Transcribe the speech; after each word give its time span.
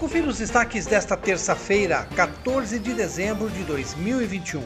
Confira 0.00 0.26
os 0.28 0.38
destaques 0.38 0.86
desta 0.86 1.14
terça-feira, 1.14 2.08
14 2.16 2.78
de 2.78 2.94
dezembro 2.94 3.50
de 3.50 3.62
2021. 3.64 4.62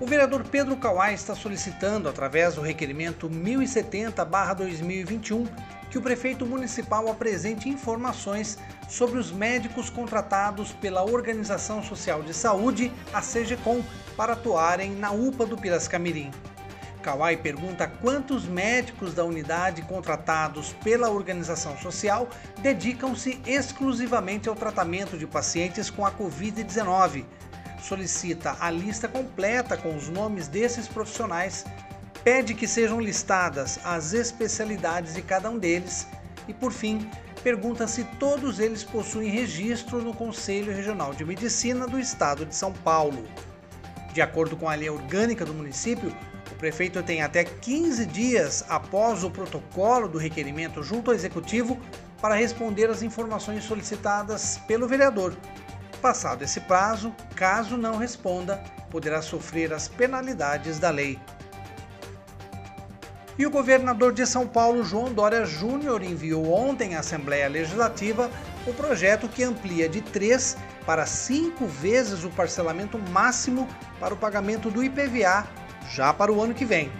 O 0.00 0.06
vereador 0.06 0.42
Pedro 0.42 0.74
Kawai 0.74 1.12
está 1.12 1.34
solicitando, 1.34 2.08
através 2.08 2.54
do 2.54 2.62
requerimento 2.62 3.28
1070-2021, 3.28 5.46
que 5.90 5.98
o 5.98 6.02
prefeito 6.02 6.46
municipal 6.46 7.10
apresente 7.10 7.68
informações 7.68 8.56
sobre 8.88 9.18
os 9.18 9.30
médicos 9.30 9.90
contratados 9.90 10.72
pela 10.72 11.04
Organização 11.04 11.82
Social 11.82 12.22
de 12.22 12.32
Saúde, 12.32 12.90
a 13.12 13.20
CGCOM, 13.20 13.84
para 14.16 14.32
atuarem 14.32 14.92
na 14.92 15.10
UPA 15.10 15.44
do 15.44 15.58
Piracicamirim. 15.58 16.30
Kawai 17.04 17.36
pergunta 17.36 17.86
quantos 17.86 18.46
médicos 18.46 19.12
da 19.12 19.26
unidade 19.26 19.82
contratados 19.82 20.72
pela 20.82 21.10
organização 21.10 21.76
social 21.76 22.30
dedicam-se 22.62 23.42
exclusivamente 23.46 24.48
ao 24.48 24.54
tratamento 24.54 25.18
de 25.18 25.26
pacientes 25.26 25.90
com 25.90 26.06
a 26.06 26.10
Covid-19. 26.10 27.26
Solicita 27.82 28.56
a 28.58 28.70
lista 28.70 29.06
completa 29.06 29.76
com 29.76 29.94
os 29.94 30.08
nomes 30.08 30.48
desses 30.48 30.88
profissionais, 30.88 31.66
pede 32.24 32.54
que 32.54 32.66
sejam 32.66 32.98
listadas 32.98 33.78
as 33.84 34.14
especialidades 34.14 35.12
de 35.12 35.20
cada 35.20 35.50
um 35.50 35.58
deles 35.58 36.08
e, 36.48 36.54
por 36.54 36.72
fim, 36.72 37.10
pergunta 37.42 37.86
se 37.86 38.04
todos 38.18 38.58
eles 38.58 38.82
possuem 38.82 39.28
registro 39.28 40.00
no 40.00 40.14
Conselho 40.14 40.74
Regional 40.74 41.12
de 41.12 41.22
Medicina 41.22 41.86
do 41.86 42.00
Estado 42.00 42.46
de 42.46 42.54
São 42.54 42.72
Paulo. 42.72 43.28
De 44.14 44.22
acordo 44.22 44.56
com 44.56 44.70
a 44.70 44.74
lei 44.74 44.88
orgânica 44.88 45.44
do 45.44 45.52
município, 45.52 46.10
o 46.54 46.56
prefeito 46.56 47.02
tem 47.02 47.20
até 47.20 47.42
15 47.42 48.06
dias 48.06 48.64
após 48.68 49.24
o 49.24 49.30
protocolo 49.30 50.08
do 50.08 50.18
requerimento 50.18 50.84
junto 50.84 51.10
ao 51.10 51.14
executivo 51.14 51.78
para 52.20 52.36
responder 52.36 52.88
às 52.88 53.02
informações 53.02 53.64
solicitadas 53.64 54.58
pelo 54.68 54.86
vereador. 54.86 55.36
Passado 56.00 56.42
esse 56.42 56.60
prazo, 56.60 57.12
caso 57.34 57.76
não 57.76 57.96
responda, 57.96 58.62
poderá 58.88 59.20
sofrer 59.20 59.72
as 59.72 59.88
penalidades 59.88 60.78
da 60.78 60.90
lei. 60.90 61.18
E 63.36 63.44
o 63.44 63.50
governador 63.50 64.12
de 64.12 64.24
São 64.24 64.46
Paulo, 64.46 64.84
João 64.84 65.12
Dória 65.12 65.44
Júnior, 65.44 66.04
enviou 66.04 66.52
ontem 66.52 66.94
à 66.94 67.00
Assembleia 67.00 67.48
Legislativa 67.48 68.30
o 68.64 68.72
projeto 68.72 69.28
que 69.28 69.42
amplia 69.42 69.88
de 69.88 70.00
três 70.00 70.56
para 70.86 71.04
cinco 71.04 71.66
vezes 71.66 72.22
o 72.22 72.30
parcelamento 72.30 72.96
máximo 73.10 73.66
para 73.98 74.14
o 74.14 74.16
pagamento 74.16 74.70
do 74.70 74.84
IPVA 74.84 75.63
já 75.90 76.12
para 76.12 76.32
o 76.32 76.42
ano 76.42 76.54
que 76.54 76.64
vem. 76.64 76.90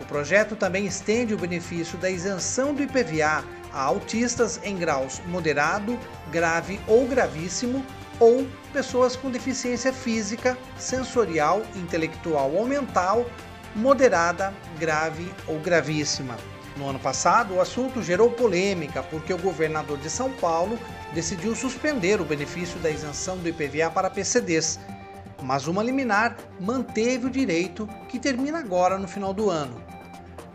O 0.00 0.04
projeto 0.04 0.54
também 0.54 0.86
estende 0.86 1.34
o 1.34 1.38
benefício 1.38 1.98
da 1.98 2.10
isenção 2.10 2.74
do 2.74 2.82
IPVA 2.82 3.44
a 3.72 3.82
autistas 3.82 4.60
em 4.64 4.76
graus 4.76 5.20
moderado, 5.26 5.98
grave 6.30 6.80
ou 6.86 7.06
gravíssimo 7.06 7.84
ou 8.18 8.46
pessoas 8.72 9.14
com 9.16 9.30
deficiência 9.30 9.92
física, 9.92 10.56
sensorial, 10.78 11.62
intelectual 11.74 12.50
ou 12.52 12.66
mental 12.66 13.26
moderada, 13.74 14.54
grave 14.78 15.30
ou 15.46 15.58
gravíssima. 15.58 16.36
No 16.76 16.88
ano 16.88 16.98
passado, 16.98 17.54
o 17.54 17.60
assunto 17.60 18.02
gerou 18.02 18.30
polêmica 18.30 19.02
porque 19.02 19.32
o 19.32 19.38
governador 19.38 19.98
de 19.98 20.10
São 20.10 20.30
Paulo 20.30 20.78
decidiu 21.14 21.54
suspender 21.54 22.20
o 22.20 22.24
benefício 22.24 22.78
da 22.80 22.90
isenção 22.90 23.38
do 23.38 23.48
IPVA 23.48 23.90
para 23.90 24.10
PCDs, 24.10 24.78
mas 25.46 25.68
uma 25.68 25.80
liminar 25.80 26.36
manteve 26.58 27.26
o 27.26 27.30
direito 27.30 27.88
que 28.08 28.18
termina 28.18 28.58
agora 28.58 28.98
no 28.98 29.06
final 29.06 29.32
do 29.32 29.48
ano. 29.48 29.80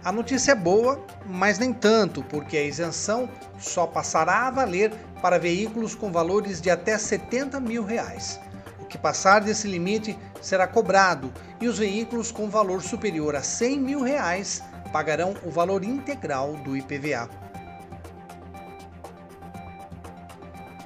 A 0.03 0.11
notícia 0.11 0.51
é 0.51 0.55
boa, 0.55 1.01
mas 1.25 1.57
nem 1.57 1.71
tanto, 1.71 2.21
porque 2.23 2.57
a 2.57 2.63
isenção 2.63 3.29
só 3.57 3.87
passará 3.87 4.47
a 4.47 4.51
valer 4.51 4.91
para 5.21 5.39
veículos 5.39 5.95
com 5.95 6.11
valores 6.11 6.59
de 6.59 6.69
até 6.69 6.97
70 6.97 7.57
mil 7.61 7.85
reais. 7.85 8.37
O 8.81 8.85
que 8.85 8.97
passar 8.97 9.39
desse 9.39 9.65
limite 9.65 10.19
será 10.41 10.67
cobrado 10.67 11.31
e 11.61 11.69
os 11.69 11.77
veículos 11.77 12.29
com 12.29 12.49
valor 12.49 12.81
superior 12.81 13.33
a 13.33 13.41
100 13.41 13.79
mil 13.79 14.01
reais 14.01 14.61
pagarão 14.91 15.35
o 15.45 15.49
valor 15.49 15.85
integral 15.85 16.55
do 16.65 16.75
IPVA. 16.75 17.29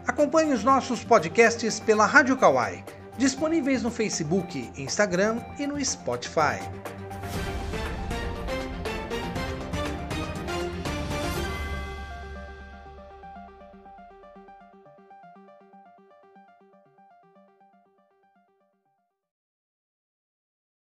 Acompanhe 0.05 0.53
os 0.53 0.63
nossos 0.63 1.03
podcasts 1.03 1.79
pela 1.79 2.05
Rádio 2.05 2.37
Kawai 2.37 2.83
disponíveis 3.17 3.81
no 3.81 3.91
Facebook, 3.91 4.71
Instagram 4.77 5.41
e 5.57 5.65
no 5.65 5.79
Spotify. 5.79 6.59